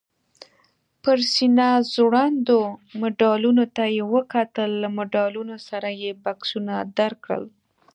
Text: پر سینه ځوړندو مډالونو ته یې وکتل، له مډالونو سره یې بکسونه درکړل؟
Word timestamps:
پر 1.03 1.17
سینه 1.33 1.69
ځوړندو 1.93 2.59
مډالونو 2.99 3.63
ته 3.75 3.83
یې 3.95 4.03
وکتل، 4.13 4.69
له 4.83 4.87
مډالونو 4.97 5.55
سره 5.67 5.87
یې 6.01 6.11
بکسونه 6.23 6.73
درکړل؟ 6.97 7.43